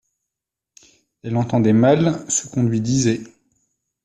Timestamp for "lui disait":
2.63-3.21